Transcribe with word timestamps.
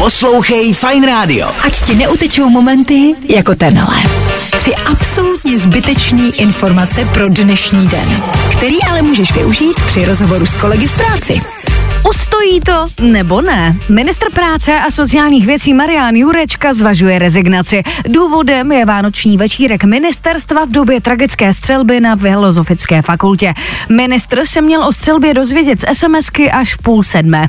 Poslouchej 0.00 0.72
Fine 0.72 1.06
Radio. 1.06 1.52
Ať 1.60 1.82
ti 1.82 1.94
neutečou 1.94 2.48
momenty 2.48 3.14
jako 3.28 3.54
tenhle. 3.54 3.96
Tři 4.50 4.74
absolutně 4.74 5.58
zbytečný 5.58 6.40
informace 6.40 7.04
pro 7.04 7.28
dnešní 7.28 7.88
den, 7.88 8.22
který 8.56 8.82
ale 8.82 9.02
můžeš 9.02 9.32
využít 9.32 9.82
při 9.86 10.04
rozhovoru 10.04 10.46
s 10.46 10.56
kolegy 10.56 10.86
v 10.86 10.96
práci. 10.96 11.40
Ustojí 12.08 12.60
to 12.60 12.86
nebo 13.02 13.40
ne? 13.40 13.76
Ministr 13.88 14.32
práce 14.32 14.80
a 14.80 14.90
sociálních 14.90 15.46
věcí 15.46 15.74
Marian 15.74 16.16
Jurečka 16.16 16.74
zvažuje 16.74 17.18
rezignaci. 17.18 17.82
Důvodem 18.08 18.72
je 18.72 18.84
vánoční 18.84 19.36
večírek 19.36 19.84
ministerstva 19.84 20.64
v 20.64 20.68
době 20.68 21.00
tragické 21.00 21.54
střelby 21.54 22.00
na 22.00 22.16
Filozofické 22.16 23.02
fakultě. 23.02 23.54
Ministr 23.88 24.46
se 24.46 24.60
měl 24.60 24.84
o 24.84 24.92
střelbě 24.92 25.34
dozvědět 25.34 25.80
z 25.80 25.98
SMSky 25.98 26.50
až 26.50 26.74
v 26.74 26.78
půl 26.78 27.02
sedmé. 27.02 27.48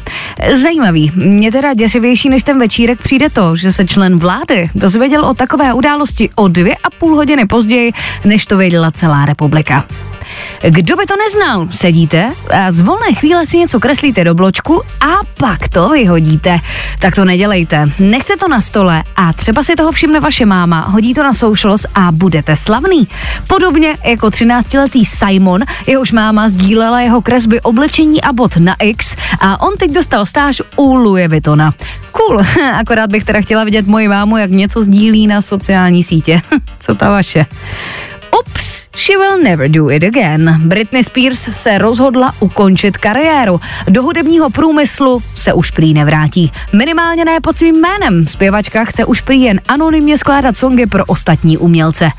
Zajímavý. 0.63 1.11
Mě 1.15 1.51
teda 1.51 1.73
děsivější 1.73 2.29
než 2.29 2.43
ten 2.43 2.59
večírek 2.59 3.01
přijde 3.01 3.29
to, 3.29 3.55
že 3.55 3.73
se 3.73 3.85
člen 3.85 4.19
vlády 4.19 4.69
dozvěděl 4.75 5.25
o 5.25 5.33
takové 5.33 5.73
události 5.73 6.29
o 6.35 6.47
dvě 6.47 6.75
a 6.75 6.89
půl 6.89 7.15
hodiny 7.15 7.45
později, 7.45 7.91
než 8.25 8.45
to 8.45 8.57
věděla 8.57 8.91
celá 8.91 9.25
republika. 9.25 9.85
Kdo 10.69 10.95
by 10.95 11.05
to 11.05 11.13
neznal? 11.17 11.67
Sedíte 11.71 12.33
a 12.49 12.71
z 12.71 12.79
volné 12.79 13.13
chvíle 13.13 13.45
si 13.45 13.57
něco 13.57 13.79
kreslíte 13.79 14.23
do 14.23 14.35
bločku 14.35 14.81
a 15.01 15.19
pak 15.37 15.69
to 15.69 15.89
vyhodíte. 15.89 16.59
Tak 16.99 17.15
to 17.15 17.25
nedělejte. 17.25 17.89
Nechte 17.99 18.37
to 18.37 18.47
na 18.47 18.61
stole 18.61 19.03
a 19.15 19.33
třeba 19.33 19.63
si 19.63 19.75
toho 19.75 19.91
všimne 19.91 20.19
vaše 20.19 20.45
máma, 20.45 20.79
hodí 20.81 21.13
to 21.13 21.23
na 21.23 21.33
socials 21.33 21.85
a 21.95 22.11
budete 22.11 22.55
slavný. 22.55 23.07
Podobně 23.47 23.97
jako 24.03 24.27
13-letý 24.27 25.05
Simon, 25.05 25.61
jehož 25.87 26.11
máma 26.11 26.49
sdílela 26.49 27.01
jeho 27.01 27.21
kresby 27.21 27.61
oblečení 27.61 28.21
a 28.21 28.33
bod 28.33 28.57
na 28.57 28.75
X 28.79 29.15
a 29.39 29.61
on 29.61 29.77
teď 29.77 29.91
dostal 29.91 30.25
stáž 30.25 30.61
u 30.75 30.95
Louis 30.95 31.27
Vuittona. 31.27 31.73
Cool, 32.11 32.41
akorát 32.73 33.09
bych 33.09 33.23
teda 33.23 33.41
chtěla 33.41 33.63
vidět 33.63 33.87
moji 33.87 34.07
mámu, 34.07 34.37
jak 34.37 34.51
něco 34.51 34.83
sdílí 34.83 35.27
na 35.27 35.41
sociální 35.41 36.03
sítě. 36.03 36.41
Co 36.79 36.95
ta 36.95 37.09
vaše? 37.09 37.45
Ups, 38.39 38.70
she 38.95 39.17
will 39.17 39.43
never 39.43 39.69
do 39.69 39.91
it 39.91 40.03
again. 40.03 40.61
Britney 40.65 41.03
Spears 41.03 41.49
se 41.51 41.77
rozhodla 41.77 42.33
ukončit 42.39 42.97
kariéru. 42.97 43.61
Do 43.87 44.03
hudebního 44.03 44.49
průmyslu 44.49 45.23
se 45.35 45.53
už 45.53 45.71
prý 45.71 45.93
nevrátí. 45.93 46.51
Minimálně 46.73 47.25
ne 47.25 47.39
pod 47.39 47.57
svým 47.57 47.75
jménem. 47.75 48.27
Zpěvačka 48.27 48.85
chce 48.85 49.05
už 49.05 49.21
prý 49.21 49.41
jen 49.41 49.61
anonymně 49.67 50.17
skládat 50.17 50.57
songy 50.57 50.85
pro 50.85 51.05
ostatní 51.05 51.57
umělce. 51.57 52.09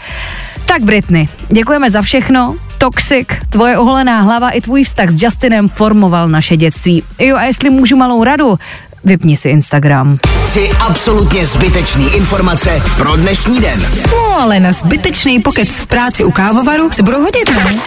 Tak 0.66 0.82
Britney, 0.82 1.26
děkujeme 1.48 1.90
za 1.90 2.02
všechno. 2.02 2.56
Toxic, 2.78 3.28
tvoje 3.50 3.78
oholená 3.78 4.20
hlava 4.20 4.50
i 4.50 4.60
tvůj 4.60 4.84
vztah 4.84 5.10
s 5.10 5.22
Justinem 5.22 5.68
formoval 5.68 6.28
naše 6.28 6.56
dětství. 6.56 7.02
Jo 7.18 7.36
a 7.36 7.42
jestli 7.42 7.70
můžu 7.70 7.96
malou 7.96 8.24
radu, 8.24 8.58
vypni 9.04 9.36
si 9.36 9.48
Instagram. 9.48 10.18
Tři 10.44 10.70
absolutně 10.80 11.46
zbytečný 11.46 12.14
informace 12.14 12.82
pro 12.96 13.16
dnešní 13.16 13.60
den. 13.60 13.86
No 14.12 14.40
ale 14.40 14.60
na 14.60 14.72
zbytečný 14.72 15.40
pokec 15.40 15.68
v 15.68 15.86
práci 15.86 16.24
u 16.24 16.30
kávovaru 16.30 16.90
se 16.92 17.02
budou 17.02 17.20
hodit, 17.20 17.50
ne? 17.64 17.80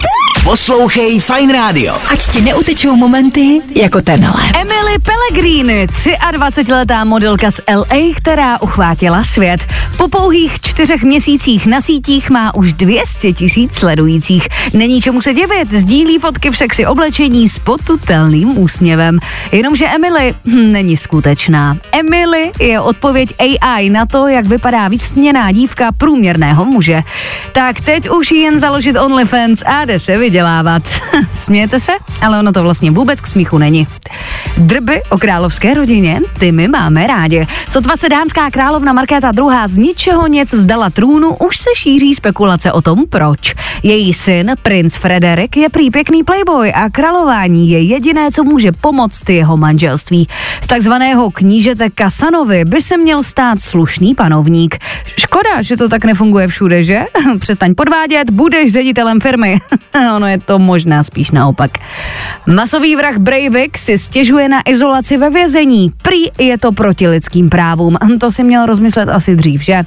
Poslouchej 0.44 1.20
Fine 1.20 1.52
Radio. 1.52 1.98
Ať 2.12 2.28
ti 2.28 2.40
neutečou 2.40 2.96
momenty 2.96 3.60
jako 3.74 4.00
tenhle. 4.00 4.42
Emily 4.60 4.98
Pellegrini, 5.02 5.86
23-letá 5.86 7.04
modelka 7.04 7.50
z 7.50 7.60
LA, 7.74 8.14
která 8.16 8.60
uchvátila 8.60 9.24
svět. 9.24 9.60
Po 9.96 10.08
pouhých 10.08 10.60
čtyřech 10.60 11.02
měsících 11.02 11.66
na 11.66 11.80
sítích 11.80 12.30
má 12.30 12.54
už 12.54 12.72
200 12.72 13.32
tisíc 13.32 13.74
sledujících. 13.74 14.48
Není 14.74 15.00
čemu 15.00 15.22
se 15.22 15.34
divit, 15.34 15.72
sdílí 15.72 16.18
fotky 16.18 16.50
v 16.50 16.56
sexy 16.56 16.86
oblečení 16.86 17.48
s 17.48 17.58
potutelným 17.58 18.58
úsměvem. 18.58 19.18
Jenomže 19.52 19.86
Emily 19.86 20.34
hm, 20.44 20.72
není 20.72 20.96
skutečná. 21.06 21.78
Emily 21.92 22.52
je 22.60 22.80
odpověď 22.80 23.34
AI 23.38 23.90
na 23.90 24.06
to, 24.06 24.28
jak 24.28 24.46
vypadá 24.46 24.88
vysněná 24.88 25.52
dívka 25.52 25.92
průměrného 25.92 26.64
muže. 26.64 27.02
Tak 27.52 27.80
teď 27.80 28.10
už 28.10 28.30
jen 28.30 28.58
založit 28.58 28.98
OnlyFans 28.98 29.62
a 29.66 29.84
jde 29.84 29.98
se 29.98 30.18
vydělávat. 30.18 30.82
Smějete 31.32 31.80
se? 31.80 31.92
Ale 32.20 32.38
ono 32.38 32.52
to 32.52 32.62
vlastně 32.62 32.90
vůbec 32.90 33.20
k 33.20 33.26
smíchu 33.26 33.58
není. 33.58 33.86
Drby 34.58 35.02
o 35.10 35.18
královské 35.18 35.74
rodině, 35.74 36.20
ty 36.38 36.52
my 36.52 36.68
máme 36.68 37.06
rádi. 37.06 37.46
Sotva 37.68 37.96
se 37.96 38.08
dánská 38.08 38.50
královna 38.50 38.92
Markéta 38.92 39.32
II. 39.38 39.56
z 39.66 39.76
ničeho 39.76 40.26
nic 40.26 40.52
vzdala 40.52 40.90
trůnu, 40.90 41.34
už 41.34 41.56
se 41.56 41.70
šíří 41.76 42.14
spekulace 42.14 42.72
o 42.72 42.82
tom, 42.82 43.04
proč. 43.08 43.54
Její 43.82 44.14
syn, 44.14 44.54
princ 44.62 44.96
Frederik, 44.96 45.56
je 45.56 45.68
prý 45.68 45.90
pěkný 45.90 46.24
playboy 46.24 46.72
a 46.72 46.90
králování 46.90 47.70
je 47.70 47.80
jediné, 47.80 48.30
co 48.30 48.44
může 48.44 48.72
pomoct 48.72 49.28
jeho 49.28 49.56
manželství. 49.56 50.28
Z 50.62 50.66
takzvaného 50.96 51.30
knížete 51.30 51.90
Kasanovi 51.90 52.64
by 52.64 52.82
se 52.82 52.96
měl 52.96 53.22
stát 53.22 53.60
slušný 53.60 54.14
panovník. 54.14 54.76
Škoda, 55.16 55.62
že 55.62 55.76
to 55.76 55.88
tak 55.88 56.04
nefunguje 56.04 56.48
všude, 56.48 56.84
že? 56.84 57.04
Přestaň 57.38 57.74
podvádět, 57.74 58.30
budeš 58.30 58.72
ředitelem 58.72 59.20
firmy. 59.20 59.60
ono 60.16 60.26
je 60.26 60.38
to 60.38 60.58
možná 60.58 61.02
spíš 61.02 61.30
naopak. 61.30 61.70
Masový 62.46 62.96
vrah 62.96 63.16
Breivik 63.16 63.78
si 63.78 63.98
stěžuje 63.98 64.48
na 64.48 64.60
izolaci 64.68 65.16
ve 65.16 65.30
vězení. 65.30 65.92
Prý 66.02 66.24
je 66.38 66.58
to 66.58 66.72
proti 66.72 67.08
lidským 67.08 67.48
právům. 67.48 67.96
To 68.20 68.32
si 68.32 68.42
měl 68.42 68.66
rozmyslet 68.66 69.08
asi 69.08 69.36
dřív, 69.36 69.62
že? 69.62 69.82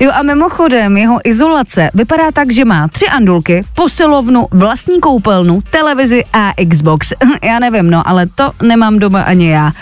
Jo 0.00 0.10
a 0.14 0.22
mimochodem, 0.22 0.96
jeho 0.96 1.18
izolace 1.24 1.90
vypadá 1.94 2.30
tak, 2.30 2.52
že 2.52 2.64
má 2.64 2.88
tři 2.88 3.06
andulky, 3.06 3.64
posilovnu, 3.74 4.46
vlastní 4.50 5.00
koupelnu, 5.00 5.62
televizi 5.70 6.24
a 6.32 6.52
Xbox. 6.70 7.12
Já 7.42 7.58
nevím, 7.58 7.90
no, 7.90 8.08
ale 8.08 8.26
to 8.26 8.52
nemám 8.62 8.98
doma 8.98 9.22
ani 9.22 9.50
já. 9.50 9.72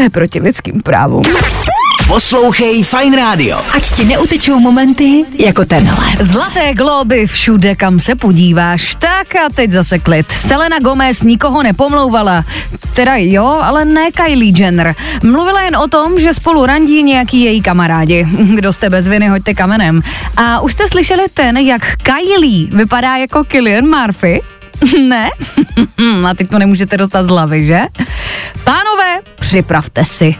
To 0.00 0.04
je 0.04 0.10
proti 0.10 0.40
lidským 0.40 0.82
právům. 0.82 1.22
Poslouchej 2.08 2.82
Fine 2.84 3.16
Radio. 3.16 3.60
Ať 3.76 3.92
ti 3.92 4.04
neutečou 4.04 4.60
momenty 4.60 5.24
jako 5.38 5.64
tenhle. 5.64 6.06
Zlaté 6.20 6.74
globy 6.74 7.26
všude, 7.26 7.74
kam 7.74 8.00
se 8.00 8.14
podíváš. 8.14 8.94
Tak 8.94 9.36
a 9.36 9.48
teď 9.54 9.70
zase 9.70 9.98
klid. 9.98 10.32
Selena 10.32 10.78
Gomez 10.78 11.22
nikoho 11.22 11.62
nepomlouvala. 11.62 12.44
Teda 12.94 13.16
jo, 13.16 13.44
ale 13.44 13.84
ne 13.84 14.10
Kylie 14.12 14.52
Jenner. 14.56 14.94
Mluvila 15.22 15.62
jen 15.62 15.76
o 15.76 15.88
tom, 15.88 16.20
že 16.20 16.34
spolu 16.34 16.66
randí 16.66 17.02
nějaký 17.02 17.40
její 17.40 17.62
kamarádi. 17.62 18.26
Kdo 18.54 18.72
jste 18.72 18.90
bez 18.90 19.08
viny, 19.08 19.28
hoďte 19.28 19.54
kamenem. 19.54 20.02
A 20.36 20.60
už 20.60 20.72
jste 20.72 20.88
slyšeli 20.88 21.24
ten, 21.34 21.56
jak 21.56 21.82
Kylie 21.96 22.68
vypadá 22.72 23.16
jako 23.16 23.44
Killian 23.44 23.84
Murphy? 23.84 24.40
ne? 25.08 25.30
a 26.28 26.34
teď 26.34 26.50
to 26.50 26.58
nemůžete 26.58 26.96
dostat 26.96 27.24
z 27.24 27.28
hlavy, 27.28 27.64
že? 27.64 27.80
Pánové, 28.64 28.99
připravte 29.50 30.04
si. 30.04 30.34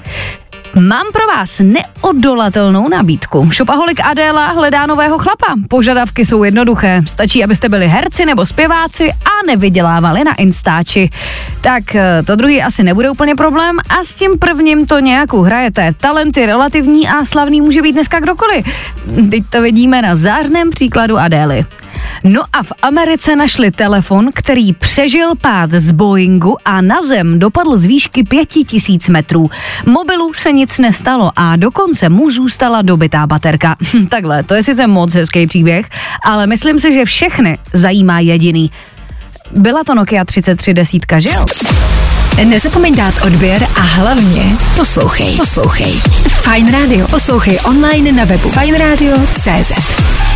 Mám 0.81 1.07
pro 1.13 1.27
vás 1.27 1.61
neodolatelnou 1.61 2.89
nabídku. 2.89 3.51
Šopaholik 3.51 4.01
Adéla 4.05 4.47
hledá 4.47 4.87
nového 4.87 5.19
chlapa. 5.19 5.55
Požadavky 5.69 6.27
jsou 6.27 6.45
jednoduché. 6.45 7.03
Stačí, 7.07 7.45
abyste 7.45 7.69
byli 7.69 7.89
herci 7.89 8.27
nebo 8.27 8.47
zpěváci 8.47 9.13
a 9.13 9.47
nevydělávali 9.47 10.25
na 10.25 10.35
Instači. 10.35 11.11
Tak 11.61 11.95
eh, 11.95 12.23
to 12.27 12.37
druhý 12.37 12.63
asi 12.63 12.83
nebude 12.83 13.11
úplně 13.11 13.35
problém 13.35 13.79
a 13.89 14.05
s 14.05 14.15
tím 14.15 14.39
prvním 14.39 14.87
to 14.87 14.99
nějak 14.99 15.33
hrajete. 15.33 15.93
Talent 15.97 16.37
je 16.37 16.47
relativní 16.47 17.09
a 17.09 17.25
slavný 17.25 17.61
může 17.61 17.83
být 17.83 17.93
dneska 17.93 18.21
kdokoliv. 18.21 18.67
Teď 19.31 19.43
to 19.51 19.63
vidíme 19.63 20.03
na 20.03 20.17
zářném 20.17 20.71
příkladu 20.71 21.19
Adély. 21.19 21.67
No 22.25 22.43
a 22.53 22.63
v 22.63 22.73
Americe 22.83 23.37
našli 23.37 23.71
telefon, 23.71 24.29
který 24.35 24.73
přežil 24.73 25.37
pád 25.37 25.71
z 25.73 25.93
Boeingu 25.93 26.57
a 26.65 26.81
na 26.81 27.03
zem 27.03 27.39
dopadl 27.39 27.77
z 27.77 27.85
výšky 27.85 28.25
5000 28.25 29.09
metrů. 29.09 29.51
Mobilu 29.87 30.35
se 30.35 30.53
nic 30.53 30.79
nestalo 30.79 31.33
a 31.37 31.57
dokonce 31.57 32.09
mu 32.09 32.31
zůstala 32.31 32.83
dobitá 32.83 33.27
baterka. 33.27 33.77
Takhle, 34.09 34.43
to 34.43 34.55
je 34.55 34.63
sice 34.63 34.87
moc 34.87 35.15
hezký 35.15 35.47
příběh, 35.47 35.87
ale 36.25 36.47
myslím 36.47 36.79
si, 36.79 36.93
že 36.93 37.05
všechny 37.05 37.59
zajímá 37.73 38.21
jediný. 38.21 38.71
Byla 39.51 39.85
to 39.85 39.95
Nokia 39.95 40.25
3310, 40.25 41.03
že 41.19 41.29
jo? 41.29 41.45
Nezapomeň 42.45 42.95
dát 42.95 43.15
odběr 43.27 43.67
a 43.77 43.81
hlavně 43.81 44.43
poslouchej. 44.77 45.37
Poslouchej. 45.37 45.93
Fine 46.23 46.71
Radio. 46.71 47.09
Poslouchej 47.09 47.59
online 47.65 48.13
na 48.13 48.25
webu 48.25 48.51
fineradio.cz 48.51 50.30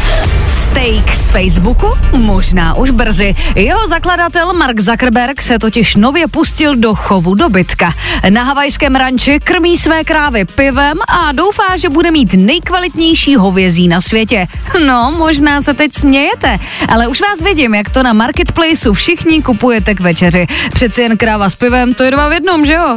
Steak 0.75 1.15
z 1.15 1.31
Facebooku? 1.31 1.87
Možná 2.17 2.75
už 2.75 2.91
brzy. 2.91 3.35
Jeho 3.55 3.89
zakladatel 3.89 4.53
Mark 4.53 4.81
Zuckerberg 4.81 5.43
se 5.43 5.59
totiž 5.59 5.97
nově 5.97 6.29
pustil 6.29 6.77
do 6.77 6.95
chovu 6.95 7.35
dobytka. 7.35 7.95
Na 8.31 8.43
havajském 8.43 8.95
ranči 8.95 9.39
krmí 9.45 9.79
své 9.79 10.05
krávy 10.05 10.45
pivem 10.45 10.97
a 11.09 11.33
doufá, 11.33 11.77
že 11.77 11.89
bude 11.89 12.11
mít 12.11 12.35
nejkvalitnější 12.35 13.37
hovězí 13.37 13.89
na 13.89 14.01
světě. 14.01 14.47
No, 14.87 15.15
možná 15.19 15.63
se 15.63 15.75
teď 15.75 15.95
smějete, 15.95 16.59
ale 16.89 17.09
už 17.09 17.21
vás 17.21 17.43
vidím, 17.43 17.75
jak 17.75 17.91
to 17.91 18.03
na 18.03 18.13
marketplaceu 18.13 18.93
všichni 18.93 19.43
kupujete 19.43 19.95
k 19.95 20.01
večeři. 20.01 20.47
Přeci 20.75 21.03
jen 21.03 21.17
kráva 21.17 21.51
s 21.51 21.55
pivem, 21.55 21.95
to 21.95 22.03
je 22.03 22.11
dva 22.11 22.29
v 22.29 22.33
jednom, 22.33 22.67
že 22.67 22.73
jo? 22.73 22.97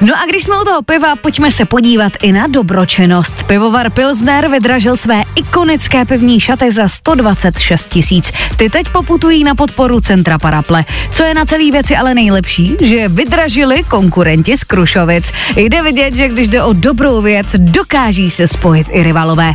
No 0.00 0.14
a 0.14 0.26
když 0.26 0.42
jsme 0.42 0.60
u 0.60 0.64
toho 0.64 0.82
piva, 0.82 1.16
pojďme 1.16 1.50
se 1.50 1.64
podívat 1.64 2.12
i 2.22 2.32
na 2.32 2.46
dobročenost. 2.46 3.42
Pivovar 3.42 3.90
Pilsner 3.90 4.48
vydražil 4.48 4.96
své 4.96 5.22
ikonické 5.34 6.04
pivní 6.04 6.40
šaty 6.40 6.72
za 6.72 6.88
126 6.88 7.88
tisíc. 7.88 8.32
Ty 8.56 8.70
teď 8.70 8.88
poputují 8.88 9.44
na 9.44 9.54
podporu 9.54 10.00
Centra 10.00 10.38
Paraple. 10.38 10.84
Co 11.12 11.22
je 11.22 11.34
na 11.34 11.44
celý 11.44 11.72
věci 11.72 11.96
ale 11.96 12.14
nejlepší, 12.14 12.76
že 12.80 13.08
vydražili 13.08 13.82
konkurenti 13.82 14.56
z 14.56 14.64
Krušovic. 14.64 15.32
Jde 15.56 15.82
vidět, 15.82 16.14
že 16.14 16.28
když 16.28 16.48
jde 16.48 16.62
o 16.62 16.72
dobrou 16.72 17.22
věc, 17.22 17.46
dokáží 17.58 18.30
se 18.30 18.48
spojit 18.48 18.86
i 18.90 19.02
rivalové. 19.02 19.54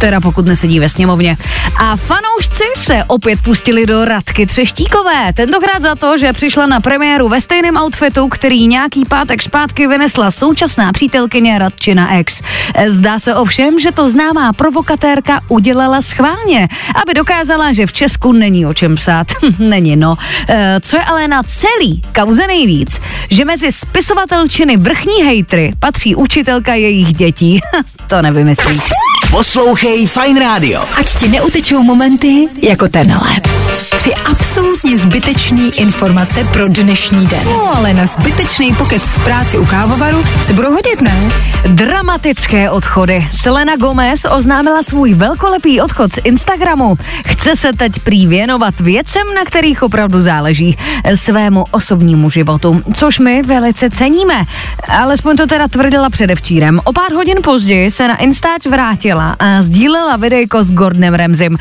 Teda 0.00 0.20
pokud 0.20 0.46
nesedí 0.46 0.80
ve 0.80 0.88
sněmovně. 0.88 1.36
A 1.80 1.96
fanoušci 1.96 2.64
se 2.76 3.04
opět 3.06 3.40
pustili 3.44 3.86
do 3.86 4.04
Radky 4.04 4.46
Třeštíkové. 4.46 5.32
Tentokrát 5.32 5.82
za 5.82 5.94
to, 5.94 6.18
že 6.18 6.32
přišla 6.32 6.66
na 6.66 6.80
premiéru 6.80 7.28
ve 7.28 7.40
stejném 7.40 7.76
outfitu, 7.76 8.28
který 8.28 8.66
nějaký 8.66 9.04
pátek 9.04 9.39
zpátky 9.42 9.86
vynesla 9.86 10.30
současná 10.30 10.92
přítelkyně 10.92 11.58
Radčina 11.58 12.18
X. 12.18 12.42
Zdá 12.86 13.18
se 13.18 13.34
ovšem, 13.34 13.80
že 13.80 13.92
to 13.92 14.08
známá 14.08 14.52
provokatérka 14.52 15.40
udělala 15.48 16.02
schválně, 16.02 16.68
aby 17.02 17.14
dokázala, 17.14 17.72
že 17.72 17.86
v 17.86 17.92
Česku 17.92 18.32
není 18.32 18.66
o 18.66 18.74
čem 18.74 18.96
psát. 18.96 19.26
není 19.58 19.96
no. 19.96 20.16
E, 20.48 20.80
co 20.80 20.96
je 20.96 21.04
ale 21.04 21.28
na 21.28 21.42
celý 21.42 22.02
kauze 22.14 22.46
nejvíc, 22.46 23.00
že 23.30 23.44
mezi 23.44 23.72
spisovatelčiny 23.72 24.76
vrchní 24.76 25.22
hejtry 25.24 25.72
patří 25.80 26.14
učitelka 26.14 26.74
jejich 26.74 27.14
dětí. 27.14 27.60
to 28.06 28.22
nevymyslíš. 28.22 28.82
Poslouchej 29.30 30.06
Fine 30.06 30.40
Radio. 30.40 30.84
Ať 30.98 31.14
ti 31.14 31.28
neutečou 31.28 31.82
momenty 31.82 32.48
jako 32.62 32.88
tenhle. 32.88 33.30
Tři 34.00 34.14
absolutně 34.14 34.98
zbytečný 34.98 35.80
informace 35.80 36.44
pro 36.44 36.68
dnešní 36.68 37.26
den. 37.26 37.40
No 37.44 37.76
ale 37.76 37.92
na 37.92 38.06
zbytečný 38.06 38.74
pokec 38.74 39.02
v 39.02 39.24
práci 39.24 39.58
u 39.58 39.66
kávovaru 39.66 40.24
se 40.42 40.52
budou 40.52 40.70
hodit, 40.70 41.00
ne? 41.00 41.28
Dramatické 41.68 42.70
odchody. 42.70 43.26
Selena 43.32 43.76
Gomez 43.76 44.26
oznámila 44.36 44.82
svůj 44.82 45.14
velkolepý 45.14 45.80
odchod 45.80 46.12
z 46.12 46.18
Instagramu. 46.24 46.96
Chce 47.26 47.56
se 47.56 47.72
teď 47.72 47.98
prý 47.98 48.26
věnovat 48.26 48.80
věcem, 48.80 49.22
na 49.34 49.44
kterých 49.44 49.82
opravdu 49.82 50.22
záleží. 50.22 50.78
Svému 51.14 51.64
osobnímu 51.70 52.30
životu, 52.30 52.82
což 52.94 53.18
my 53.18 53.42
velice 53.42 53.90
ceníme. 53.90 54.44
Alespoň 54.88 55.36
to 55.36 55.46
teda 55.46 55.68
tvrdila 55.68 56.10
předevčírem. 56.10 56.80
O 56.84 56.92
pár 56.92 57.12
hodin 57.12 57.36
později 57.42 57.90
se 57.90 58.08
na 58.08 58.16
Instač 58.16 58.66
vrátila 58.66 59.36
a 59.38 59.62
sdílela 59.62 60.16
videjko 60.16 60.64
s 60.64 60.72
Gordonem 60.72 61.14
Remzim. 61.14 61.58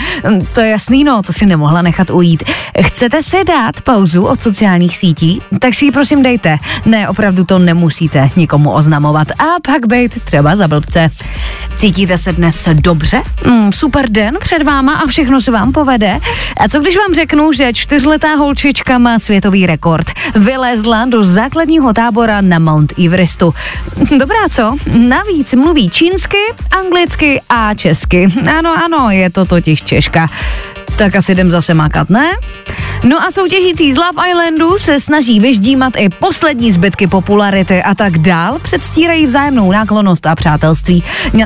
To 0.54 0.62
je 0.62 0.70
jasný, 0.70 1.04
no, 1.04 1.24
to 1.24 1.34
si 1.34 1.46
nemohla 1.46 1.82
nechat 1.82 2.10
ujít. 2.10 2.29
Chcete 2.86 3.24
si 3.24 3.44
dát 3.44 3.82
pauzu 3.82 4.26
od 4.26 4.42
sociálních 4.42 4.98
sítí? 4.98 5.40
Tak 5.60 5.74
si 5.74 5.86
ji 5.86 5.92
prosím 5.92 6.24
dejte. 6.24 6.58
Ne, 6.86 7.10
opravdu 7.10 7.44
to 7.44 7.60
nemusíte 7.60 8.30
nikomu 8.36 8.72
oznamovat. 8.72 9.32
A 9.32 9.46
pak 9.68 9.88
bejt 9.88 10.24
třeba 10.24 10.56
za 10.56 10.68
blbce. 10.68 11.10
Cítíte 11.78 12.18
se 12.18 12.34
dnes 12.34 12.68
dobře? 12.74 13.22
Mm, 13.46 13.74
super 13.74 14.10
den 14.10 14.38
před 14.40 14.64
váma 14.64 14.96
a 14.96 15.08
všechno 15.08 15.42
se 15.42 15.52
vám 15.52 15.72
povede. 15.72 16.20
A 16.58 16.68
co 16.70 16.80
když 16.80 16.98
vám 16.98 17.16
řeknu, 17.16 17.54
že 17.54 17.74
čtyřletá 17.74 18.36
holčička 18.36 18.98
má 18.98 19.20
světový 19.20 19.66
rekord? 19.66 20.08
Vylezla 20.36 21.06
do 21.06 21.24
základního 21.24 21.94
tábora 21.94 22.42
na 22.42 22.60
Mount 22.60 22.94
Everestu. 23.06 23.54
Dobrá, 24.20 24.50
co? 24.50 24.76
Navíc 24.98 25.54
mluví 25.54 25.90
čínsky, 25.90 26.38
anglicky 26.72 27.42
a 27.50 27.74
česky. 27.74 28.28
Ano, 28.58 28.84
ano, 28.86 29.10
je 29.10 29.30
to 29.30 29.46
totiž 29.46 29.82
Češka 29.82 30.30
tak 31.00 31.16
asi 31.16 31.32
jdem 31.32 31.52
zase 31.52 31.74
makat, 31.74 32.10
ne? 32.10 32.36
No 33.04 33.18
a 33.28 33.32
soutěžící 33.32 33.94
z 33.94 33.98
Love 33.98 34.30
Islandu 34.30 34.78
se 34.78 35.00
snaží 35.00 35.40
vyždímat 35.40 35.94
i 35.98 36.10
poslední 36.10 36.72
zbytky 36.72 37.08
popularity 37.08 37.84
a 37.84 37.96
tak 37.96 38.18
dál 38.18 38.60
předstírají 38.60 39.26
vzájemnou 39.26 39.72
náklonost 39.72 40.26
a 40.26 40.36
přátelství. 40.36 41.04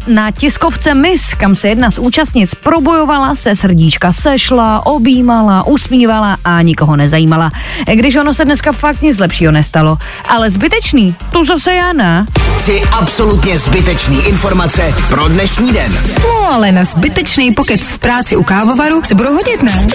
Na 0.08 0.32
tiskovce 0.32 0.94
Miss, 0.94 1.34
kam 1.34 1.56
se 1.56 1.70
jedna 1.70 1.92
z 1.92 1.98
účastnic 2.00 2.56
probojovala, 2.56 3.36
se 3.36 3.56
srdíčka 3.56 4.14
sešla, 4.14 4.86
objímala, 4.86 5.68
usmívala 5.68 6.38
a 6.46 6.62
nikoho 6.62 6.96
nezajímala. 6.96 7.52
Když 7.94 8.16
ono 8.16 8.34
se 8.34 8.46
dneska 8.46 8.72
fakt 8.72 9.02
nic 9.02 9.18
lepšího 9.18 9.52
nestalo. 9.52 9.98
Ale 10.30 10.50
zbytečný, 10.50 11.16
to 11.32 11.44
zase 11.44 11.74
já 11.74 11.94
ne. 11.94 12.26
Tři 12.58 12.82
absolutně 12.92 13.60
zbytečný 13.60 14.26
informace 14.26 14.96
pro 15.08 15.28
dnešní 15.28 15.72
den. 15.72 15.98
No 16.24 16.54
ale 16.54 16.72
na 16.72 16.84
zbytečný 16.84 17.52
pokec 17.52 17.82
v 17.82 18.00
práci 18.00 18.36
u 18.36 18.44
kávovaru 18.44 19.02
se 19.04 19.16
budou 19.16 19.34
hodit, 19.34 19.64
ne? 19.64 19.88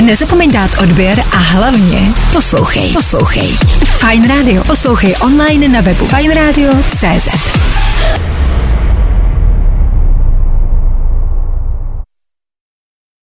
Nezapomeň 0.00 0.52
dát 0.52 0.70
odběr 0.82 1.20
a 1.32 1.36
hlavně 1.36 2.12
poslouchej. 2.32 2.92
Poslouchej. 2.92 3.48
Fine 3.98 4.28
Radio. 4.28 4.64
Poslouchej 4.64 5.14
online 5.20 5.68
na 5.68 5.80
webu 5.80 6.06
fajnradio.cz. 6.06 7.77